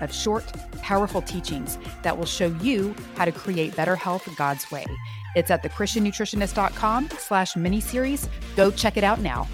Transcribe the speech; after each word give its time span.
of 0.00 0.12
short, 0.12 0.44
powerful 0.82 1.22
teachings 1.22 1.78
that 2.02 2.16
will 2.16 2.26
show 2.26 2.48
you 2.62 2.94
how 3.16 3.24
to 3.24 3.32
create 3.32 3.76
better 3.76 3.96
health 3.96 4.28
God's 4.36 4.70
way. 4.70 4.86
It's 5.34 5.50
at 5.50 5.62
thechristiannutritionist.com 5.62 7.10
slash 7.18 7.54
miniseries. 7.54 8.28
Go 8.56 8.70
check 8.70 8.96
it 8.96 9.04
out 9.04 9.20
now. 9.20 9.46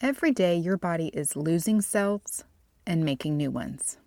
Every 0.00 0.32
day, 0.32 0.56
your 0.56 0.76
body 0.76 1.08
is 1.08 1.36
losing 1.36 1.80
cells 1.80 2.42
and 2.84 3.04
making 3.04 3.36
new 3.36 3.52
ones. 3.52 3.98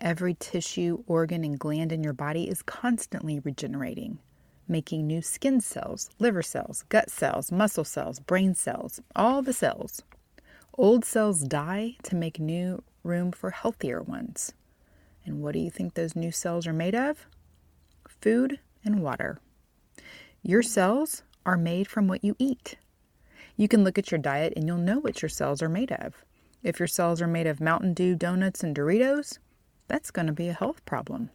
Every 0.00 0.34
tissue, 0.34 1.02
organ, 1.08 1.44
and 1.44 1.58
gland 1.58 1.92
in 1.92 2.04
your 2.04 2.12
body 2.12 2.48
is 2.48 2.62
constantly 2.62 3.40
regenerating, 3.40 4.20
making 4.68 5.06
new 5.06 5.20
skin 5.20 5.60
cells, 5.60 6.08
liver 6.20 6.42
cells, 6.42 6.84
gut 6.88 7.10
cells, 7.10 7.50
muscle 7.50 7.84
cells, 7.84 8.20
brain 8.20 8.54
cells, 8.54 9.00
all 9.16 9.42
the 9.42 9.52
cells. 9.52 10.02
Old 10.78 11.04
cells 11.04 11.42
die 11.42 11.96
to 12.04 12.16
make 12.16 12.38
new 12.38 12.82
room 13.02 13.32
for 13.32 13.50
healthier 13.50 14.02
ones. 14.02 14.52
And 15.24 15.42
what 15.42 15.52
do 15.52 15.58
you 15.58 15.70
think 15.70 15.94
those 15.94 16.16
new 16.16 16.30
cells 16.30 16.66
are 16.66 16.72
made 16.72 16.94
of? 16.94 17.26
Food 18.08 18.60
and 18.84 19.02
water. 19.02 19.38
Your 20.42 20.62
cells 20.62 21.22
are 21.44 21.56
made 21.56 21.88
from 21.88 22.08
what 22.08 22.24
you 22.24 22.34
eat. 22.38 22.76
You 23.56 23.68
can 23.68 23.84
look 23.84 23.98
at 23.98 24.10
your 24.10 24.18
diet 24.18 24.54
and 24.56 24.66
you'll 24.66 24.78
know 24.78 24.98
what 24.98 25.20
your 25.20 25.28
cells 25.28 25.62
are 25.62 25.68
made 25.68 25.92
of. 25.92 26.24
If 26.62 26.78
your 26.78 26.88
cells 26.88 27.20
are 27.20 27.26
made 27.26 27.46
of 27.46 27.60
Mountain 27.60 27.94
Dew 27.94 28.14
donuts 28.14 28.62
and 28.62 28.74
Doritos, 28.74 29.38
that's 29.88 30.10
going 30.10 30.26
to 30.26 30.32
be 30.32 30.48
a 30.48 30.54
health 30.54 30.84
problem. 30.86 31.30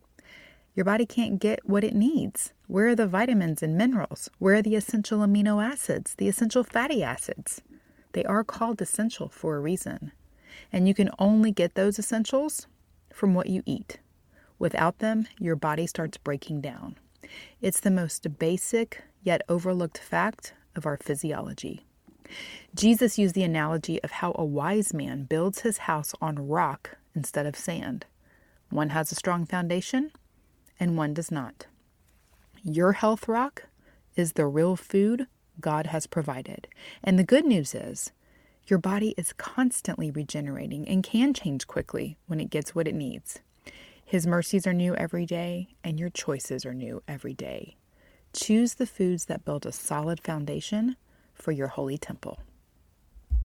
Your 0.76 0.86
body 0.86 1.06
can't 1.06 1.40
get 1.40 1.68
what 1.68 1.84
it 1.84 1.94
needs. 1.94 2.52
Where 2.68 2.88
are 2.88 2.96
the 2.96 3.08
vitamins 3.08 3.62
and 3.62 3.78
minerals? 3.78 4.30
Where 4.40 4.56
are 4.56 4.62
the 4.62 4.76
essential 4.76 5.20
amino 5.20 5.64
acids, 5.64 6.16
the 6.16 6.28
essential 6.28 6.64
fatty 6.64 7.04
acids? 7.04 7.62
They 8.16 8.24
are 8.24 8.46
called 8.46 8.82
essential 8.82 9.28
for 9.28 9.58
a 9.58 9.60
reason. 9.60 10.14
And 10.72 10.88
you 10.88 10.94
can 10.94 11.10
only 11.20 11.52
get 11.52 11.76
those 11.76 12.00
essentials 12.00 12.66
from 13.14 13.34
what 13.34 13.48
you 13.48 13.62
eat. 13.66 14.00
Without 14.58 15.00
them, 15.00 15.28
your 15.38 15.58
body 15.58 15.86
starts 15.86 16.18
breaking 16.18 16.62
down. 16.62 16.96
It's 17.60 17.82
the 17.82 17.92
most 17.92 18.40
basic 18.40 19.04
yet 19.22 19.42
overlooked 19.50 19.98
fact 19.98 20.54
of 20.78 20.86
our 20.86 20.96
physiology. 20.96 21.86
Jesus 22.74 23.20
used 23.20 23.36
the 23.36 23.44
analogy 23.44 24.02
of 24.02 24.12
how 24.12 24.34
a 24.36 24.46
wise 24.46 24.94
man 24.94 25.24
builds 25.24 25.60
his 25.60 25.80
house 25.80 26.14
on 26.22 26.48
rock 26.48 26.92
instead 27.14 27.46
of 27.46 27.58
sand. 27.58 28.06
One 28.70 28.92
has 28.92 29.12
a 29.12 29.16
strong 29.16 29.46
foundation 29.46 30.14
and 30.80 30.98
one 30.98 31.14
does 31.14 31.32
not. 31.32 31.66
Your 32.64 32.94
health 32.94 33.28
rock 33.28 33.66
is 34.16 34.34
the 34.34 34.48
real 34.48 34.78
food 34.78 35.28
God 35.60 35.88
has 35.88 36.08
provided. 36.08 36.68
And 37.04 37.18
the 37.18 37.24
good 37.24 37.46
news 37.46 37.76
is, 37.76 38.12
your 38.68 38.80
body 38.80 39.14
is 39.18 39.34
constantly 39.34 40.10
regenerating 40.10 40.88
and 40.88 41.04
can 41.04 41.34
change 41.34 41.68
quickly 41.68 42.18
when 42.28 42.40
it 42.40 42.50
gets 42.50 42.74
what 42.74 42.88
it 42.88 42.96
needs. 42.96 43.40
His 44.04 44.28
mercies 44.28 44.68
are 44.68 44.74
new 44.74 44.96
every 44.96 45.26
day, 45.26 45.70
and 45.84 46.00
your 46.00 46.10
choices 46.10 46.66
are 46.66 46.74
new 46.74 47.02
every 47.08 47.34
day. 47.34 47.76
Choose 48.34 48.76
the 48.76 48.86
foods 48.86 49.26
that 49.26 49.46
build 49.46 49.66
a 49.66 49.72
solid 49.72 50.20
foundation 50.20 50.96
for 51.34 51.52
your 51.52 51.70
holy 51.70 51.98
temple. 51.98 52.40